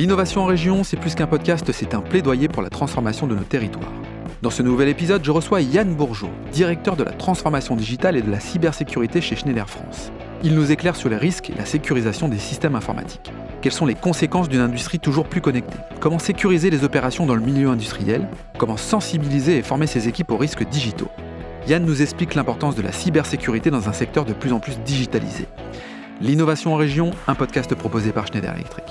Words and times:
L'innovation 0.00 0.40
en 0.40 0.46
région, 0.46 0.82
c'est 0.82 0.96
plus 0.96 1.14
qu'un 1.14 1.26
podcast, 1.26 1.70
c'est 1.72 1.94
un 1.94 2.00
plaidoyer 2.00 2.48
pour 2.48 2.62
la 2.62 2.70
transformation 2.70 3.26
de 3.26 3.34
nos 3.34 3.42
territoires. 3.42 3.92
Dans 4.40 4.48
ce 4.48 4.62
nouvel 4.62 4.88
épisode, 4.88 5.22
je 5.22 5.30
reçois 5.30 5.60
Yann 5.60 5.94
Bourgeot, 5.94 6.30
directeur 6.52 6.96
de 6.96 7.04
la 7.04 7.12
transformation 7.12 7.76
digitale 7.76 8.16
et 8.16 8.22
de 8.22 8.30
la 8.30 8.40
cybersécurité 8.40 9.20
chez 9.20 9.36
Schneider 9.36 9.68
France. 9.68 10.10
Il 10.42 10.54
nous 10.54 10.72
éclaire 10.72 10.96
sur 10.96 11.10
les 11.10 11.18
risques 11.18 11.50
et 11.50 11.54
la 11.54 11.66
sécurisation 11.66 12.28
des 12.28 12.38
systèmes 12.38 12.76
informatiques. 12.76 13.30
Quelles 13.60 13.74
sont 13.74 13.84
les 13.84 13.94
conséquences 13.94 14.48
d'une 14.48 14.62
industrie 14.62 15.00
toujours 15.00 15.26
plus 15.26 15.42
connectée? 15.42 15.76
Comment 16.00 16.18
sécuriser 16.18 16.70
les 16.70 16.82
opérations 16.82 17.26
dans 17.26 17.34
le 17.34 17.42
milieu 17.42 17.68
industriel? 17.68 18.26
Comment 18.56 18.78
sensibiliser 18.78 19.58
et 19.58 19.62
former 19.62 19.86
ses 19.86 20.08
équipes 20.08 20.30
aux 20.30 20.38
risques 20.38 20.66
digitaux? 20.66 21.10
Yann 21.66 21.84
nous 21.84 22.00
explique 22.00 22.36
l'importance 22.36 22.74
de 22.74 22.80
la 22.80 22.92
cybersécurité 22.92 23.70
dans 23.70 23.90
un 23.90 23.92
secteur 23.92 24.24
de 24.24 24.32
plus 24.32 24.54
en 24.54 24.60
plus 24.60 24.78
digitalisé. 24.78 25.46
L'innovation 26.22 26.72
en 26.72 26.76
région, 26.76 27.10
un 27.28 27.34
podcast 27.34 27.74
proposé 27.74 28.12
par 28.12 28.26
Schneider 28.26 28.54
Electric. 28.54 28.86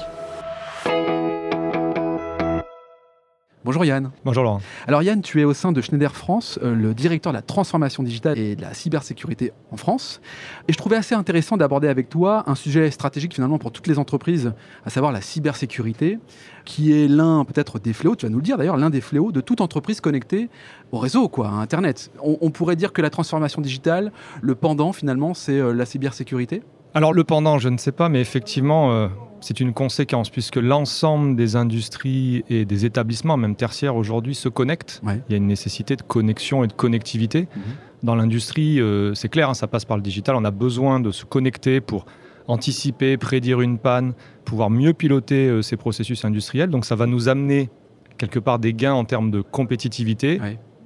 Bonjour 3.69 3.85
Yann. 3.85 4.09
Bonjour 4.25 4.43
Laurent. 4.43 4.61
Alors 4.87 5.03
Yann, 5.03 5.21
tu 5.21 5.39
es 5.39 5.43
au 5.43 5.53
sein 5.53 5.71
de 5.71 5.79
Schneider 5.79 6.15
France, 6.15 6.57
euh, 6.63 6.73
le 6.73 6.95
directeur 6.95 7.31
de 7.31 7.37
la 7.37 7.43
transformation 7.43 8.01
digitale 8.01 8.39
et 8.39 8.55
de 8.55 8.61
la 8.63 8.73
cybersécurité 8.73 9.53
en 9.71 9.77
France. 9.77 10.21
Et 10.67 10.73
je 10.73 10.77
trouvais 10.79 10.95
assez 10.95 11.13
intéressant 11.13 11.55
d'aborder 11.55 11.87
avec 11.87 12.09
toi 12.09 12.45
un 12.47 12.55
sujet 12.55 12.89
stratégique 12.89 13.35
finalement 13.35 13.59
pour 13.59 13.71
toutes 13.71 13.85
les 13.85 13.99
entreprises, 13.99 14.53
à 14.87 14.89
savoir 14.89 15.11
la 15.11 15.21
cybersécurité, 15.21 16.17
qui 16.65 16.99
est 16.99 17.07
l'un 17.07 17.45
peut-être 17.45 17.77
des 17.77 17.93
fléaux, 17.93 18.15
tu 18.15 18.25
vas 18.25 18.31
nous 18.31 18.39
le 18.39 18.43
dire 18.43 18.57
d'ailleurs, 18.57 18.75
l'un 18.75 18.89
des 18.89 19.01
fléaux 19.01 19.31
de 19.31 19.39
toute 19.39 19.61
entreprise 19.61 20.01
connectée 20.01 20.49
au 20.91 20.97
réseau, 20.97 21.29
quoi, 21.29 21.49
à 21.49 21.51
Internet. 21.51 22.09
On, 22.23 22.49
pourrait 22.49 22.75
dire 22.75 22.91
que 22.91 23.03
la 23.03 23.11
transformation 23.11 23.61
digitale, 23.61 24.11
le 24.41 24.55
pendant 24.55 24.93
finalement, 24.93 25.35
c'est 25.35 25.59
euh, 25.59 25.73
la 25.73 25.85
cybersécurité? 25.85 26.63
Alors 26.95 27.13
le 27.13 27.23
pendant, 27.23 27.59
je 27.59 27.69
ne 27.69 27.77
sais 27.77 27.91
pas, 27.91 28.09
mais 28.09 28.19
effectivement, 28.19 28.93
euh, 28.93 29.09
c'est 29.41 29.59
une 29.59 29.73
conséquence, 29.73 30.29
puisque 30.29 30.57
l'ensemble 30.57 31.35
des 31.35 31.55
industries 31.55 32.43
et 32.49 32.65
des 32.65 32.85
établissements, 32.85 33.37
même 33.37 33.55
tertiaires 33.55 33.95
aujourd'hui, 33.95 34.35
se 34.35 34.49
connectent. 34.49 35.01
Il 35.03 35.31
y 35.31 35.33
a 35.33 35.37
une 35.37 35.47
nécessité 35.47 35.95
de 35.95 36.01
connexion 36.01 36.63
et 36.63 36.67
de 36.67 36.73
connectivité. 36.73 37.41
Mhm. 37.41 37.61
Dans 38.03 38.15
l'industrie, 38.15 38.79
euh, 38.79 39.13
c'est 39.13 39.29
clair, 39.29 39.49
hein, 39.49 39.53
ça 39.53 39.67
passe 39.67 39.85
par 39.85 39.97
le 39.97 40.03
digital. 40.03 40.35
On 40.35 40.45
a 40.45 40.51
besoin 40.51 40.99
de 40.99 41.11
se 41.11 41.25
connecter 41.25 41.81
pour 41.81 42.05
anticiper, 42.47 43.17
prédire 43.17 43.61
une 43.61 43.77
panne, 43.77 44.13
pouvoir 44.45 44.69
mieux 44.69 44.93
piloter 44.93 45.47
euh, 45.47 45.61
ces 45.61 45.77
processus 45.77 46.25
industriels. 46.25 46.69
Donc 46.69 46.85
ça 46.85 46.95
va 46.95 47.05
nous 47.05 47.29
amener 47.29 47.69
quelque 48.17 48.39
part 48.39 48.59
des 48.59 48.73
gains 48.73 48.93
en 48.93 49.05
termes 49.05 49.31
de 49.31 49.41
compétitivité 49.41 50.39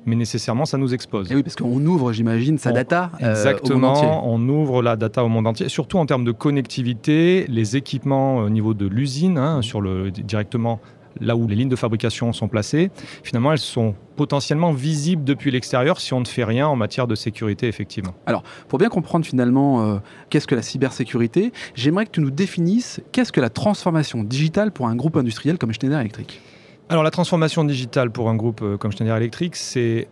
mais 0.05 0.15
nécessairement 0.15 0.65
ça 0.65 0.77
nous 0.77 0.93
expose. 0.93 1.31
Et 1.31 1.35
oui, 1.35 1.43
parce 1.43 1.55
qu'on 1.55 1.85
ouvre, 1.85 2.11
j'imagine, 2.13 2.57
sa 2.57 2.71
data 2.71 3.11
euh, 3.21 3.31
Exactement, 3.31 4.27
on 4.27 4.47
ouvre 4.49 4.81
la 4.81 4.95
data 4.95 5.23
au 5.23 5.29
monde 5.29 5.47
entier, 5.47 5.69
surtout 5.69 5.97
en 5.97 6.05
termes 6.05 6.25
de 6.25 6.31
connectivité, 6.31 7.45
les 7.49 7.75
équipements 7.75 8.37
au 8.37 8.49
niveau 8.49 8.73
de 8.73 8.85
l'usine, 8.85 9.37
hein, 9.37 9.61
sur 9.61 9.81
le, 9.81 10.11
directement 10.11 10.79
là 11.19 11.35
où 11.35 11.47
les 11.47 11.55
lignes 11.55 11.69
de 11.69 11.75
fabrication 11.75 12.33
sont 12.33 12.47
placées, 12.47 12.91
finalement 13.23 13.51
elles 13.51 13.59
sont 13.59 13.95
potentiellement 14.15 14.71
visibles 14.71 15.23
depuis 15.23 15.51
l'extérieur 15.51 15.99
si 15.99 16.13
on 16.13 16.19
ne 16.19 16.25
fait 16.25 16.43
rien 16.43 16.67
en 16.67 16.75
matière 16.75 17.07
de 17.07 17.15
sécurité, 17.15 17.67
effectivement. 17.67 18.13
Alors, 18.25 18.43
pour 18.67 18.79
bien 18.79 18.89
comprendre 18.89 19.25
finalement 19.25 19.83
euh, 19.83 19.97
qu'est-ce 20.29 20.47
que 20.47 20.55
la 20.55 20.61
cybersécurité, 20.61 21.51
j'aimerais 21.75 22.05
que 22.05 22.11
tu 22.11 22.21
nous 22.21 22.31
définisses 22.31 23.01
qu'est-ce 23.11 23.31
que 23.31 23.41
la 23.41 23.49
transformation 23.49 24.23
digitale 24.23 24.71
pour 24.71 24.87
un 24.87 24.95
groupe 24.95 25.17
industriel 25.17 25.57
comme 25.57 25.71
Schneider 25.71 25.99
Electric? 25.99 26.41
Alors 26.89 27.03
la 27.03 27.11
transformation 27.11 27.63
digitale 27.63 28.11
pour 28.11 28.29
un 28.29 28.35
groupe 28.35 28.61
euh, 28.61 28.77
comme 28.77 28.91
Schneider 28.91 29.15
Electric, 29.15 29.55
c'est 29.55 30.07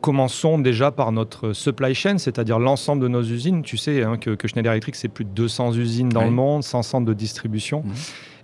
commençons 0.00 0.58
déjà 0.58 0.90
par 0.90 1.12
notre 1.12 1.52
supply 1.52 1.94
chain, 1.94 2.18
c'est-à-dire 2.18 2.58
l'ensemble 2.58 3.02
de 3.02 3.08
nos 3.08 3.22
usines. 3.22 3.62
Tu 3.62 3.76
sais 3.76 4.02
hein, 4.02 4.16
que, 4.16 4.36
Schneider 4.46 4.72
Electric, 4.72 4.94
c'est 4.96 5.08
plus 5.08 5.24
de 5.24 5.30
200 5.30 5.74
usines 5.74 6.08
dans 6.08 6.24
le 6.24 6.30
monde, 6.30 6.62
100 6.62 6.82
centres 6.82 7.06
de 7.06 7.14
distribution. 7.14 7.82
Mhm. 7.84 7.92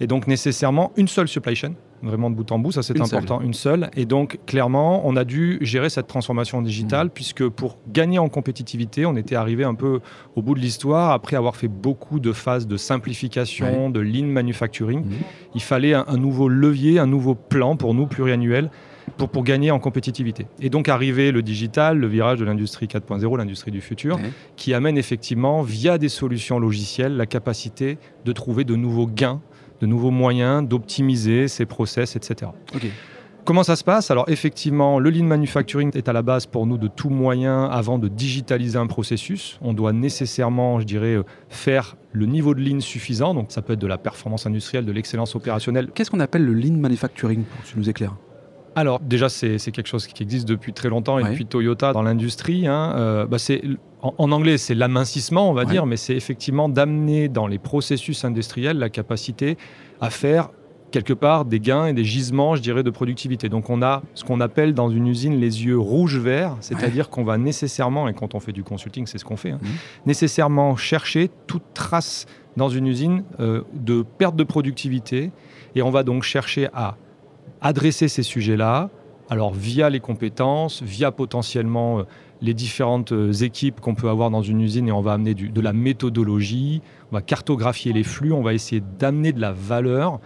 Et 0.00 0.06
donc 0.06 0.27
nécessairement 0.27 0.92
une 0.97 1.06
seule 1.06 1.28
supply 1.28 1.55
chain, 1.55 1.75
vraiment 2.02 2.28
de 2.28 2.34
bout 2.34 2.50
en 2.50 2.58
bout, 2.58 2.72
ça 2.72 2.82
c'est 2.82 3.00
important, 3.00 3.41
une 3.41 3.55
seule. 3.55 3.91
Et 3.97 4.06
donc 4.06 4.41
clairement, 4.47 5.06
on 5.06 5.16
a 5.16 5.25
dû 5.25 5.59
gérer 5.60 5.88
cette 5.88 6.09
transformation 6.09 6.60
digitale, 6.62 7.06
mhm. 7.06 7.12
puisque 7.15 7.48
pour 7.48 7.78
gagner 7.88 8.19
en 8.19 8.28
compétitivité, 8.28 9.06
on 9.06 9.16
était 9.16 9.36
arrivé 9.36 9.62
un 9.62 9.75
peu 9.75 10.00
au 10.34 10.42
bout 10.42 10.54
de 10.54 10.60
l'histoire, 10.60 11.12
après 11.12 11.36
avoir 11.36 11.54
fait 11.54 11.69
beaucoup 11.69 12.19
de 12.19 12.32
phases 12.32 12.66
de 12.66 12.76
simplification, 12.76 13.91
de 13.91 14.00
lean 14.00 14.26
manufacturing. 14.26 15.04
Mhm. 15.04 15.12
Il 15.54 15.62
fallait 15.62 15.94
un, 15.94 16.04
un 16.09 16.16
nouveau 16.16 16.48
levier, 16.48 16.98
un 16.98 17.06
nouveau 17.06 17.36
plan 17.36 17.76
pour 17.76 17.94
nous 17.94 18.06
pluriannuel 18.06 18.71
pour, 19.16 19.28
pour 19.28 19.44
gagner 19.44 19.70
en 19.70 19.78
compétitivité. 19.78 20.47
Et 20.60 20.70
donc 20.70 20.88
arriver 20.88 21.32
le 21.32 21.42
digital, 21.42 21.98
le 21.98 22.06
virage 22.06 22.38
de 22.38 22.44
l'industrie 22.44 22.86
4.0, 22.86 23.36
l'industrie 23.38 23.70
du 23.70 23.80
futur, 23.80 24.19
qui 24.56 24.75
amène 24.75 24.98
effectivement, 24.98 25.62
via 25.62 25.98
des 25.98 26.08
solutions 26.08 26.58
logicielles, 26.58 27.16
la 27.16 27.26
capacité 27.26 27.98
de 28.24 28.32
trouver 28.32 28.64
de 28.64 28.76
nouveaux 28.76 29.06
gains, 29.06 29.41
de 29.80 29.86
nouveaux 29.86 30.10
moyens 30.10 30.66
d'optimiser 30.66 31.48
ses 31.48 31.66
process, 31.66 32.16
etc. 32.16 32.50
Comment 33.44 33.62
ça 33.62 33.76
se 33.76 33.84
passe? 33.84 34.10
Alors 34.10 34.24
effectivement, 34.28 34.98
le 34.98 35.10
lean 35.10 35.24
manufacturing 35.24 35.94
est 35.94 36.08
à 36.08 36.14
la 36.14 36.22
base 36.22 36.47
pour 36.47 36.66
nous 36.66 36.78
de 36.78 36.88
tout 36.88 37.10
moyen 37.10 37.64
avant 37.64 37.98
de 37.98 38.08
digitaliser 38.08 38.78
un 38.78 38.86
processus. 38.86 39.58
On 39.60 39.74
doit 39.74 39.92
nécessairement, 39.92 40.80
je 40.80 40.86
dirais, 40.86 41.19
faire 41.50 41.97
le 42.12 42.24
niveau 42.24 42.54
de 42.54 42.62
lean 42.62 42.80
suffisant. 42.80 43.34
Donc 43.34 43.53
ça 43.53 43.60
peut 43.60 43.74
être 43.74 43.80
de 43.80 43.86
la 43.86 43.98
performance 43.98 44.47
industrielle, 44.47 44.86
de 44.86 44.92
l'excellence 44.92 45.34
opérationnelle. 45.34 45.91
Qu'est-ce 45.94 46.10
qu'on 46.10 46.20
appelle 46.20 46.47
le 46.47 46.54
lean 46.54 46.78
manufacturing 46.78 47.44
Tu 47.66 47.78
nous 47.78 47.91
éclaires? 47.91 48.14
Alors 48.76 49.00
déjà, 49.00 49.28
c'est 49.28 49.58
quelque 49.58 49.86
chose 49.86 50.06
qui 50.06 50.22
existe 50.22 50.48
depuis 50.48 50.72
très 50.72 50.88
longtemps 50.88 51.18
et 51.18 51.24
depuis 51.24 51.46
Toyota 51.46 51.92
dans 51.92 52.02
l'industrie. 52.02 52.66
Hein, 52.66 52.92
euh, 52.96 53.26
bah, 53.26 53.36
en, 54.02 54.32
anglais, 54.32 54.58
c'est 54.58 54.74
l'amincissement, 54.74 55.48
on 55.50 55.54
va 55.54 55.64
dire, 55.64 55.86
mais 55.86 55.96
c'est 55.96 56.16
effectivement 56.16 56.68
d'amener 56.68 57.28
dans 57.28 57.46
les 57.46 57.58
processus 57.58 58.24
industriels 58.24 58.78
la 58.78 58.90
capacité 58.90 59.56
à 60.00 60.10
faire 60.10 60.50
quelque 60.90 61.12
part 61.12 61.44
des 61.44 61.58
gains 61.58 61.86
et 61.86 61.92
des 61.92 62.04
gisements, 62.04 62.54
je 62.54 62.62
dirais, 62.62 62.84
de 62.84 62.90
productivité. 62.90 63.48
Donc 63.48 63.68
on 63.68 63.82
a 63.82 64.02
ce 64.14 64.22
qu'on 64.22 64.40
appelle 64.40 64.74
dans 64.74 64.91
une 64.91 65.08
usine 65.08 65.41
les 65.41 65.64
yeux 65.64 65.78
rouges-verts, 65.78 66.56
c'est-à-dire 66.60 67.10
qu'on 67.10 67.24
va 67.24 67.36
nécessairement, 67.36 68.06
et 68.06 68.14
quand 68.14 68.36
on 68.36 68.41
fait 68.41 68.52
du 68.52 68.62
consulting, 68.62 69.06
c'est 69.06 69.18
ce 69.18 69.24
qu'on 69.24 69.36
fait, 69.36 69.50
hein, 69.50 69.60
nécessairement 70.06 70.76
chercher 70.76 71.30
toute 71.48 71.64
trace 71.74 72.26
dans 72.56 72.68
une 72.68 72.86
usine 72.86 73.24
euh, 73.41 73.62
de 73.72 74.02
perte 74.02 74.36
de 74.36 74.44
productivité, 74.44 75.32
et 75.74 75.82
on 75.82 75.91
va 75.91 76.04
donc 76.04 76.22
chercher 76.22 76.68
à 76.72 76.96
adresser 77.60 78.09
ces 78.09 78.22
sujets-là, 78.22 78.91
alors 79.31 79.53
via 79.53 79.91
les 79.91 80.00
compétences, 80.00 80.82
via 80.82 81.10
potentiellement 81.10 82.00
euh, 82.00 82.03
les 82.43 82.55
différentes 82.55 83.12
euh, 83.12 83.32
équipes 83.32 83.81
qu'on 83.81 83.94
peut 83.94 84.09
avoir 84.09 84.31
dans 84.31 84.43
une 84.43 84.60
usine 84.60 84.88
et 84.88 84.93
on 84.93 85.00
va 85.00 85.15
amener 85.15 85.34
de 85.34 85.60
la 85.60 85.72
méthodologie, 85.72 86.83
on 87.10 87.16
va 87.16 87.22
cartographier 87.22 87.93
les 87.93 88.04
flux, 88.04 88.33
on 88.33 88.43
va 88.43 88.53
essayer 88.54 88.83
d'amener 88.99 89.33
de 89.33 89.41
la 89.41 89.53
valeur 89.53 90.21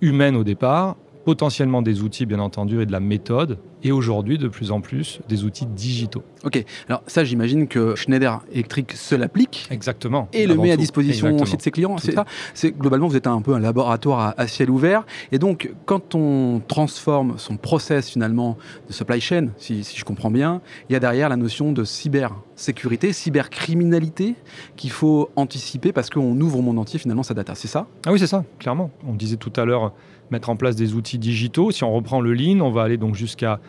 humaine 0.00 0.34
au 0.34 0.44
départ 0.44 0.96
potentiellement 1.24 1.82
des 1.82 2.02
outils, 2.02 2.26
bien 2.26 2.38
entendu, 2.38 2.80
et 2.80 2.86
de 2.86 2.92
la 2.92 3.00
méthode, 3.00 3.58
et 3.82 3.92
aujourd'hui, 3.92 4.38
de 4.38 4.48
plus 4.48 4.70
en 4.70 4.80
plus, 4.80 5.20
des 5.28 5.44
outils 5.44 5.66
digitaux. 5.66 6.22
Ok, 6.44 6.64
alors 6.88 7.02
ça, 7.06 7.24
j'imagine 7.24 7.66
que 7.66 7.94
Schneider 7.94 8.42
Electric 8.52 8.92
se 8.92 9.14
l'applique. 9.14 9.68
Exactement. 9.70 10.28
Et 10.32 10.46
le 10.46 10.54
met 10.56 10.70
à 10.72 10.76
disposition 10.76 11.36
aussi 11.38 11.56
de 11.56 11.62
ses 11.62 11.70
clients, 11.70 11.96
c'est 11.98 12.12
ça 12.12 12.24
C'est 12.54 12.70
Globalement, 12.70 13.08
vous 13.08 13.16
êtes 13.16 13.26
un 13.26 13.42
peu 13.42 13.54
un 13.54 13.60
laboratoire 13.60 14.34
à, 14.36 14.46
ciel 14.46 14.70
ouvert, 14.70 15.04
et 15.32 15.38
donc, 15.38 15.72
quand 15.86 16.14
on 16.14 16.60
transforme 16.66 17.34
son 17.38 17.56
process, 17.56 18.10
finalement, 18.10 18.56
de 18.88 18.92
supply 18.92 19.20
chain, 19.20 19.48
si, 19.56 19.84
si 19.84 19.98
je 19.98 20.04
comprends 20.04 20.30
bien, 20.30 20.60
il 20.88 20.92
y 20.92 20.96
a 20.96 21.00
derrière 21.00 21.28
la 21.28 21.36
notion 21.36 21.72
de 21.72 21.84
cybersécurité, 21.84 23.12
cybercriminalité, 23.12 24.34
qu'il 24.76 24.90
faut 24.90 25.30
anticiper 25.36 25.92
parce 25.92 26.10
qu'on 26.10 26.38
ouvre 26.40 26.58
au 26.58 26.62
monde 26.62 26.78
entier, 26.78 26.98
finalement, 26.98 27.22
sa 27.22 27.34
data. 27.34 27.54
C'est 27.54 27.68
ça? 27.68 27.86
Ah 28.06 28.12
oui, 28.12 28.18
c'est 28.18 28.26
ça, 28.26 28.44
clairement. 28.58 28.90
On 29.06 29.14
disait 29.14 29.36
tout 29.36 29.52
à 29.56 29.64
l'heure 29.64 29.92
mettre 30.30 30.50
en 30.50 30.56
place 30.56 30.76
des 30.76 30.94
outils 30.94 31.18
digitaux. 31.18 31.70
Si 31.70 31.84
on 31.84 31.92
reprend 31.92 32.20
le 32.20 32.32
lean, 32.32 32.60
on 32.60 32.70
va 32.70 32.82
aller 32.82 32.96
donc 32.96 33.14
jusqu'à 33.14 33.60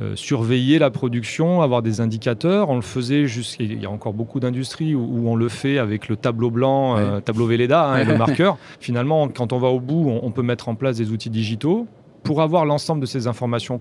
euh, 0.00 0.16
surveiller 0.16 0.80
la 0.80 0.90
production, 0.90 1.62
avoir 1.62 1.80
des 1.80 2.00
indicateurs. 2.00 2.68
On 2.68 2.74
le 2.74 2.82
faisait 2.82 3.26
jusqu'à. 3.26 3.62
Il 3.62 3.80
y 3.80 3.86
a 3.86 3.90
encore 3.90 4.12
beaucoup 4.12 4.40
d'industries 4.40 4.94
où, 4.94 5.28
on 5.28 5.36
le 5.36 5.48
fait 5.48 5.78
avec 5.78 6.08
le 6.08 6.16
tableau 6.16 6.50
blanc, 6.50 6.98
euh, 6.98 7.20
tableau 7.20 7.46
Velleda 7.46 7.84
hein, 7.84 7.98
et 7.98 8.04
le 8.04 8.18
marqueur. 8.18 8.58
Finalement, 8.80 9.28
quand 9.28 9.52
on 9.52 9.58
va 9.58 9.68
au 9.68 9.78
bout, 9.78 10.10
on, 10.22 10.30
peut 10.32 10.42
mettre 10.42 10.68
en 10.68 10.74
place 10.74 10.96
des 10.96 11.12
outils 11.12 11.30
digitaux 11.30 11.86
pour 12.24 12.42
avoir 12.42 12.64
l'ensemble 12.64 13.00
de 13.00 13.06
ces 13.06 13.28
informations 13.28 13.80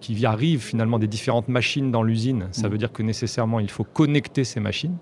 qui 0.00 0.24
arrivent 0.24 0.62
finalement 0.62 1.00
des 1.00 1.08
différentes 1.08 1.48
machines 1.48 1.90
dans 1.90 2.04
l'usine. 2.04 2.46
Ça 2.52 2.68
mmh. 2.68 2.70
veut 2.70 2.78
dire 2.78 2.92
que 2.92 3.02
nécessairement, 3.02 3.58
il 3.58 3.70
faut 3.70 3.84
connecter 3.84 4.44
ces 4.44 4.60
machines. 4.60 4.96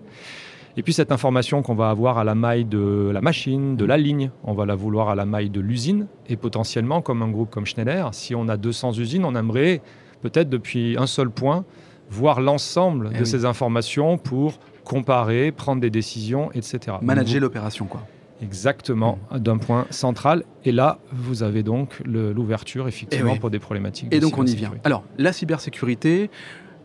Et 0.79 0.83
puis 0.83 0.93
cette 0.93 1.11
information 1.11 1.63
qu'on 1.63 1.75
va 1.75 1.89
avoir 1.89 2.19
à 2.19 2.25
la 2.25 2.35
maille 2.35 2.67
de 2.67 3.11
la 3.13 3.23
machine, 3.23 3.77
de 3.77 3.85
la 3.87 3.97
ligne, 3.97 4.31
on 4.45 4.53
va 4.53 4.67
la 4.67 4.75
vouloir 4.75 5.09
à 5.09 5.15
la 5.15 5.25
maille 5.25 5.49
de 5.49 5.61
l'usine. 5.61 6.07
Et 6.29 6.37
potentiellement, 6.37 7.01
comme 7.01 7.23
un 7.23 7.31
groupe 7.31 7.51
comme 7.51 7.65
Schneider, 7.65 8.13
si 8.13 8.35
on 8.35 8.49
a 8.49 8.59
200 8.59 8.93
usines, 8.99 9.25
on 9.25 9.35
aimerait 9.35 9.81
peut-être 10.21 10.51
depuis 10.51 10.97
un 10.99 11.07
seul 11.07 11.31
point 11.31 11.65
voir 12.11 12.41
l'ensemble 12.41 13.11
eh 13.15 13.19
de 13.19 13.25
ces 13.25 13.45
informations 13.45 14.19
pour 14.19 14.59
comparer, 14.85 15.51
prendre 15.51 15.81
des 15.81 15.91
décisions, 15.91 16.53
etc. 16.53 16.99
Manager 17.01 17.41
l'opération, 17.41 17.87
quoi. 17.87 18.03
Exactement, 18.43 19.19
mm. 19.31 19.39
d'un 19.39 19.57
point 19.57 19.87
central. 19.91 20.45
Et 20.65 20.73
là, 20.73 20.99
vous 21.11 21.43
avez 21.43 21.63
donc 21.63 22.01
l'ouverture, 22.05 22.87
effectivement, 22.87 23.33
eh 23.35 23.39
pour 23.39 23.51
des 23.51 23.59
problématiques. 23.59 24.13
Et 24.13 24.21
donc, 24.21 24.37
on 24.37 24.47
y 24.47 24.55
vient. 24.55 24.73
Alors, 24.85 25.05
la 25.19 25.33
cybersécurité, 25.33 26.31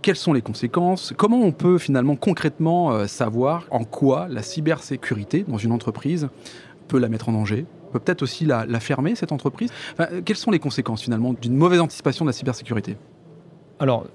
quelles 0.01 0.15
sont 0.15 0.33
les 0.33 0.42
conséquences 0.42 1.13
Comment 1.18 1.39
on 1.42 1.51
peut 1.51 1.77
finalement 1.77 2.15
concrètement 2.15 2.92
euh, 2.92 3.07
savoir 3.07 3.65
en 3.71 3.83
quoi 3.83 4.27
la 4.30 4.42
cybersécurité 4.42 5.45
dans 5.48 5.57
une 5.57 5.71
entreprise 5.71 6.30
peut 6.88 7.00
la 7.00 7.09
mettre 7.09 7.30
en 7.30 7.33
danger 7.33 7.65
peut 7.92 8.00
peut-être 8.00 8.21
aussi 8.21 8.45
la, 8.45 8.65
fermer, 8.80 9.15
cette 9.15 9.33
entreprise? 9.33 9.69
quelles 10.24 10.38
sont 10.38 10.51
les 10.51 10.59
conséquences 10.59 11.01
finalement 11.01 11.33
d'une 11.33 11.56
mauvaise 11.56 11.81
anticipation 11.81 12.24
de 12.24 12.30
la 12.30 12.33
cybersécurité? 12.33 12.95
Alors, 13.80 14.06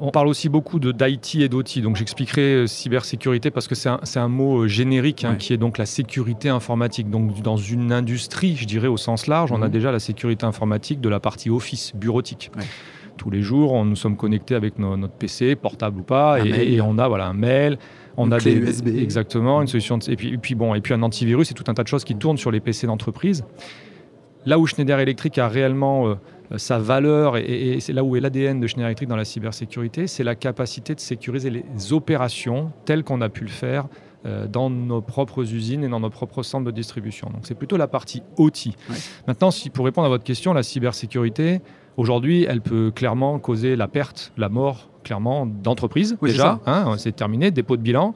on 0.00 0.10
parle 0.10 0.28
aussi 0.28 0.48
beaucoup 0.48 0.80
d'IT 0.80 1.36
et 1.36 1.48
d'OT, 1.48 1.80
donc 1.82 1.96
j'expliquerai 1.96 2.54
euh, 2.54 2.66
cybersécurité 2.66 3.50
parce 3.50 3.68
que 3.68 3.74
c'est 3.74 4.18
un, 4.18 4.28
mot 4.28 4.62
euh, 4.62 4.68
générique 4.68 5.24
hein, 5.24 5.36
qui 5.36 5.52
est 5.52 5.58
donc 5.58 5.78
la 5.78 5.86
sécurité 5.86 6.48
informatique. 6.48 7.10
Donc 7.10 7.40
dans 7.42 7.56
une 7.56 7.92
industrie, 7.92 8.56
je 8.56 8.66
dirais 8.66 8.88
au 8.88 8.96
sens 8.96 9.26
large, 9.26 9.52
on 9.52 9.62
a 9.62 9.66
mhm. 9.66 9.72
déjà 9.72 9.92
la 9.92 10.00
sécurité 10.00 10.46
informatique 10.46 11.00
de 11.00 11.08
la 11.08 11.20
partie 11.20 11.50
office, 11.50 11.92
bureautique. 11.94 12.50
Tous 13.16 13.30
les 13.30 13.42
jours, 13.42 13.72
on, 13.72 13.84
nous 13.84 13.96
sommes 13.96 14.16
connectés 14.16 14.54
avec 14.54 14.78
notre 14.78 15.14
PC, 15.14 15.56
portable 15.56 16.00
ou 16.00 16.02
pas, 16.02 16.44
et, 16.44 16.80
on 16.80 16.98
a 16.98 17.08
voilà, 17.08 17.26
un 17.26 17.34
mail, 17.34 17.78
on 18.16 18.26
une 18.26 18.32
a 18.32 18.38
des 18.38 18.52
USB. 18.52 18.88
exactement 18.88 19.62
une 19.62 19.68
solution 19.68 19.98
et 19.98 20.16
puis, 20.16 20.34
et 20.34 20.38
puis 20.38 20.54
bon 20.54 20.74
et 20.74 20.80
puis 20.80 20.92
un 20.92 21.02
antivirus 21.02 21.50
et 21.50 21.54
tout 21.54 21.64
un 21.68 21.74
tas 21.74 21.82
de 21.82 21.88
choses 21.88 22.04
qui 22.04 22.14
tournent 22.14 22.38
sur 22.38 22.50
les 22.50 22.60
PC 22.60 22.86
d'entreprise. 22.86 23.44
Là 24.44 24.58
où 24.58 24.66
Schneider 24.66 24.98
Electric 24.98 25.38
a 25.38 25.48
réellement 25.48 26.08
euh, 26.08 26.14
sa 26.56 26.78
valeur, 26.78 27.36
et, 27.36 27.78
c'est 27.80 27.92
là 27.92 28.02
où 28.02 28.16
est 28.16 28.20
l'ADN 28.20 28.60
de 28.60 28.66
Schneider 28.66 28.88
Electric 28.88 29.08
dans 29.08 29.16
la 29.16 29.24
cybersécurité, 29.24 30.06
c'est 30.06 30.24
la 30.24 30.34
capacité 30.34 30.94
de 30.94 31.00
sécuriser 31.00 31.50
les 31.50 31.92
opérations 31.92 32.72
telles 32.84 33.04
qu'on 33.04 33.20
a 33.20 33.28
pu 33.28 33.44
le 33.44 33.50
faire 33.50 33.86
euh, 34.24 34.46
dans 34.46 34.70
nos 34.70 35.00
propres 35.00 35.42
usines 35.52 35.82
et 35.82 35.88
dans 35.88 35.98
nos 35.98 36.10
propres 36.10 36.44
centres 36.44 36.64
de 36.64 36.70
distribution. 36.70 37.28
Donc 37.30 37.40
c'est 37.42 37.56
plutôt 37.56 37.76
la 37.76 37.88
partie 37.88 38.22
OT. 38.36 38.68
Maintenant, 39.26 39.50
si, 39.50 39.68
pour 39.68 39.84
répondre 39.84 40.06
à 40.06 40.10
votre 40.10 40.22
question, 40.22 40.52
la 40.52 40.62
cybersécurité, 40.62 41.60
aujourd'hui, 41.96 42.46
elle 42.48 42.60
peut 42.60 42.90
clairement 42.94 43.38
causer 43.38 43.76
la 43.76 43.88
perte, 43.88 44.32
la 44.36 44.48
mort, 44.48 44.90
clairement, 45.04 45.46
d'entreprises. 45.46 46.16
déjà, 46.22 46.60
hein, 46.66 46.94
c'est 46.98 47.14
terminé, 47.14 47.50
dépôt 47.50 47.76
de 47.76 47.82
bilan. 47.82 48.14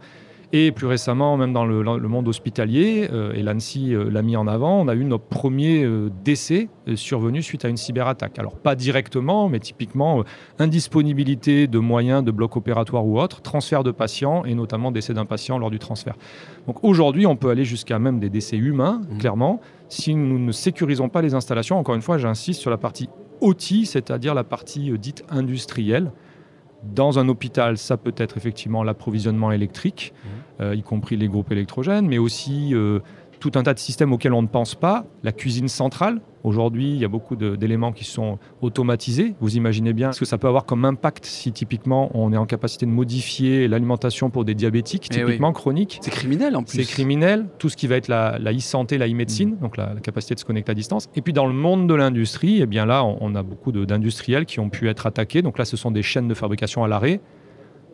Et 0.53 0.71
plus 0.71 0.87
récemment, 0.87 1.37
même 1.37 1.53
dans 1.53 1.67
le, 1.67 2.09
monde 2.09 2.29
hospitalier, 2.29 3.09
euh, 3.13 3.33
et 3.35 3.43
l'ANSI 3.43 3.95
euh, 3.95 4.09
l'a 4.09 4.23
mis 4.23 4.37
en 4.37 4.47
avant, 4.47 4.81
on 4.81 4.87
a 4.87 4.95
eu 4.95 5.05
nos 5.05 5.19
premiers 5.19 5.83
euh, 5.83 6.09
décès 6.25 6.69
survenus 6.95 7.45
suite 7.45 7.65
à 7.65 7.69
une 7.69 7.77
cyberattaque. 7.77 8.39
Alors 8.39 8.55
pas 8.55 8.77
directement, 8.77 9.49
mais 9.49 9.59
typiquement 9.59 10.23
indisponibilité 10.61 11.67
de 11.67 11.79
moyens 11.81 12.23
de 12.23 12.31
blocs 12.31 12.57
opératoires 12.57 13.05
ou 13.05 13.21
autres, 13.21 13.43
transfert 13.43 13.83
de 13.83 13.91
patients 13.91 14.45
et 14.45 14.55
notamment 14.55 14.93
décès 14.93 15.15
d'un 15.15 15.27
patient 15.27 15.59
lors 15.59 15.71
du 15.71 15.81
transfert. 15.81 16.15
Donc 16.69 16.85
aujourd'hui, 16.85 17.27
on 17.27 17.35
peut 17.35 17.51
aller 17.51 17.65
jusqu'à 17.65 17.99
même 17.99 18.21
des 18.21 18.31
décès 18.31 18.57
humains, 18.57 19.03
mmh. 19.11 19.19
clairement, 19.19 19.61
si 19.89 20.15
nous 20.15 20.39
ne 20.39 20.53
sécurisons 20.53 21.09
pas 21.09 21.23
les 21.23 21.35
installations. 21.35 21.77
Encore 21.77 21.97
une 21.97 22.03
fois, 22.03 22.19
j'insiste 22.19 22.61
sur 22.61 22.71
la 22.71 22.79
partie 22.79 23.09
OT, 23.41 23.85
c'est-à-dire 23.85 24.35
la 24.35 24.45
partie 24.45 24.97
dite 24.99 25.25
industrielle. 25.29 26.13
Dans 26.83 27.19
un 27.19 27.29
hôpital, 27.29 27.79
ça 27.79 27.97
peut 27.97 28.15
être 28.17 28.37
effectivement 28.37 28.85
l'approvisionnement 28.85 29.51
électrique, 29.51 30.13
mmh. 30.15 30.63
euh, 30.63 30.75
y 30.75 30.83
compris 30.83 31.17
les 31.17 31.29
groupes 31.29 31.51
électrogènes, 31.51 32.07
mais 32.07 32.19
aussi 32.19 32.75
euh, 32.75 33.01
tout 33.41 33.53
un 33.55 33.63
tas 33.63 33.75
de 33.75 33.79
systèmes 33.79 34.13
auxquels 34.13 34.35
on 34.35 34.43
ne 34.43 34.47
pense 34.47 34.75
pas. 34.75 35.05
La 35.23 35.33
cuisine 35.33 35.69
centrale, 35.69 36.21
aujourd'hui, 36.47 36.93
il 36.93 36.99
y 36.99 37.05
a 37.05 37.09
beaucoup 37.09 37.37
d'éléments 37.37 37.93
qui 37.93 38.05
sont 38.05 38.39
automatisés. 38.63 39.35
Vous 39.41 39.57
imaginez 39.57 39.93
bien 39.93 40.13
ce 40.13 40.21
que 40.21 40.25
ça 40.25 40.39
peut 40.39 40.49
avoir 40.49 40.65
comme 40.65 40.85
impact 40.85 41.27
si 41.27 41.53
typiquement 41.53 42.11
on 42.15 42.33
est 42.33 42.37
en 42.37 42.47
capacité 42.47 42.87
de 42.87 42.91
modifier 42.91 43.69
l'alimentation 43.69 44.31
pour 44.31 44.45
des 44.45 44.55
diabétiques, 44.55 45.09
eh 45.11 45.15
typiquement 45.15 45.53
chroniques. 45.53 45.99
C'est 46.01 46.11
criminel 46.11 46.57
en 46.57 46.63
plus. 46.63 46.79
C'est 46.79 46.91
criminel. 46.91 47.47
Tout 47.59 47.69
ce 47.69 47.77
qui 47.77 47.87
va 47.87 47.97
être 47.97 48.09
la, 48.09 48.39
e-santé, 48.39 48.97
la 48.97 49.09
e-médecine, 49.09 49.55
mm. 49.55 49.59
donc 49.59 49.77
la, 49.77 49.95
capacité 50.03 50.35
de 50.35 50.41
se 50.41 50.45
connecter 50.45 50.73
à 50.73 50.75
distance. 50.75 51.09
Et 51.17 51.23
puis 51.23 51.33
dans 51.33 51.47
le 51.47 51.53
monde 51.53 51.89
de 51.89 51.95
l'industrie, 51.95 52.61
eh 52.63 52.67
bien 52.67 52.87
là, 52.87 53.05
on, 53.05 53.19
on 53.21 53.35
a 53.35 53.43
beaucoup 53.43 53.73
d'industriels 53.73 54.47
qui 54.47 54.61
ont 54.61 54.71
pu 54.71 54.89
être 54.89 55.07
attaqués. 55.07 55.43
Donc 55.43 55.59
là, 55.59 55.65
ce 55.65 55.77
sont 55.77 55.91
des 55.91 56.03
chaînes 56.03 56.29
de 56.29 56.35
fabrication 56.35 56.85
à 56.85 56.89
l'arrêt 56.89 57.21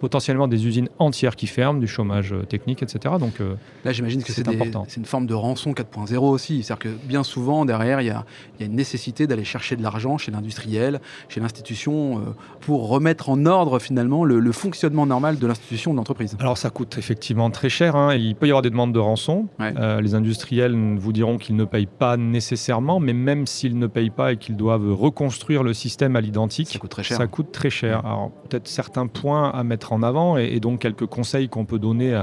potentiellement 0.02 0.49
des 0.49 0.66
usines 0.66 0.88
entières 0.99 1.37
qui 1.37 1.46
ferment, 1.46 1.78
du 1.78 1.87
chômage 1.87 2.32
euh, 2.32 2.43
technique, 2.43 2.82
etc. 2.82 3.14
Donc 3.20 3.40
euh, 3.40 3.54
là, 3.84 3.93
j'imagine 3.93 4.20
que 4.25 4.32
c'est 4.32 4.49
important. 4.49 4.84
C'est 4.88 4.99
une 4.99 5.06
forme 5.06 5.26
de 5.26 5.34
rançon 5.34 5.70
4.0 5.70 6.16
aussi. 6.19 6.64
C'est-à-dire 6.64 6.81
que 6.81 7.06
bien 7.06 7.22
souvent, 7.22 7.64
derrière, 7.64 8.00
il 8.00 8.08
y 8.08 8.10
a, 8.10 8.25
une 8.58 8.75
nécessité 8.75 9.28
d'aller 9.28 9.44
chercher 9.44 9.76
de 9.76 9.82
l'argent 9.82 10.19
chez 10.19 10.32
l'industriel, 10.32 11.00
chez 11.28 11.38
l'institution, 11.38 12.19
euh, 12.19 12.22
pour 12.60 12.88
remettre 12.88 13.28
en 13.28 13.46
ordre 13.46 13.78
finalement 13.78 14.25
le, 14.25 14.50
fonctionnement 14.50 15.06
normal 15.06 15.38
de 15.38 15.46
l'institution 15.46 15.93
de 15.93 15.99
l'entreprise. 15.99 16.37
Alors 16.40 16.58
ça 16.58 16.70
coûte 16.70 16.99
effectivement 16.99 17.50
très 17.50 17.69
cher. 17.69 17.94
Hein. 17.94 18.16
Il 18.16 18.34
peut 18.34 18.46
y 18.46 18.50
avoir 18.50 18.62
des 18.62 18.70
demandes 18.70 18.93
de 18.93 18.99
rançon. 18.99 19.46
les 19.60 20.14
industriels 20.16 20.75
vous 20.96 21.12
diront 21.12 21.38
qu'ils 21.38 21.54
ne 21.54 21.64
payent 21.64 21.87
pas 21.87 22.16
nécessairement, 22.16 22.99
mais 22.99 23.12
même 23.12 23.46
s'ils 23.46 23.78
ne 23.78 23.87
payent 23.87 24.10
pas 24.10 24.32
et 24.32 24.37
qu'ils 24.37 24.56
doivent 24.56 24.93
reconstruire 24.93 25.62
le 25.62 25.72
système 25.75 26.16
à 26.16 26.20
l'identique, 26.20 26.70
ça 26.70 26.78
coûte 26.81 26.90
très 26.90 27.02
cher. 27.04 27.16
Ça 27.16 27.26
coûte 27.28 27.52
très 27.52 27.70
cher. 27.70 28.04
Alors 28.04 28.32
peut-être 28.49 28.66
certains 28.66 29.06
points 29.06 29.49
à 29.50 29.62
mettre 29.62 29.92
en 29.93 30.03
avant 30.03 30.37
et, 30.37 30.61
donc 30.61 30.81
quelques 30.81 31.06
conseils 31.06 31.49
qu'on 31.49 31.65
peut 31.65 31.79
donner 31.79 32.21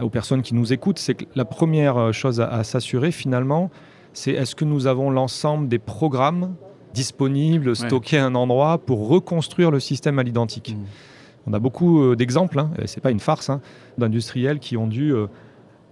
aux 0.00 0.10
personnes 0.10 0.42
qui 0.42 0.54
nous 0.54 0.72
écoutent, 0.72 0.98
c'est 0.98 1.14
que 1.14 1.24
la 1.34 1.44
première 1.44 2.12
chose 2.12 2.40
à, 2.40 2.62
s'assurer 2.64 3.10
finalement, 3.10 3.70
c'est 4.12 4.32
est-ce 4.32 4.54
que 4.54 4.64
nous 4.64 4.86
avons 4.86 5.10
l'ensemble 5.10 5.68
des 5.68 5.78
programmes 5.78 6.54
disponibles, 6.94 7.76
stockés 7.76 8.18
à 8.18 8.26
un 8.26 8.34
endroit 8.34 8.78
pour 8.78 9.08
reconstruire 9.08 9.70
le 9.70 9.80
système 9.80 10.18
à 10.18 10.22
l'identique? 10.22 10.74
Mmh. 10.76 10.84
On 11.48 11.54
a 11.54 11.58
beaucoup 11.58 12.02
euh, 12.02 12.16
d'exemples, 12.16 12.58
hein, 12.58 12.70
c'est 12.84 13.00
pas 13.00 13.10
une 13.10 13.20
farce, 13.20 13.48
hein, 13.48 13.60
d'industriels 13.96 14.58
qui 14.58 14.76
ont 14.76 14.86
dû 14.86 15.14
euh, 15.14 15.28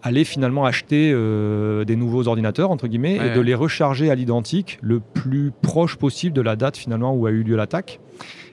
aller 0.03 0.25
finalement 0.25 0.67
acheter 0.67 1.11
euh, 1.15 1.85
des 1.85 1.97
nouveaux 1.97 2.29
ordinateurs, 2.29 2.71
entre 2.71 2.89
guillemets, 2.89 3.17
et 3.17 3.35
de 3.35 3.41
les 3.41 3.55
recharger 3.55 4.11
à 4.11 4.15
l'identique 4.15 4.79
le 4.83 5.01
plus 5.01 5.53
proche 5.63 5.97
possible 5.97 6.37
de 6.37 6.43
la 6.43 6.57
date 6.57 6.77
finalement 6.77 7.15
où 7.15 7.27
a 7.27 7.31
eu 7.31 7.43
lieu 7.43 7.57
l'attaque. 7.57 8.01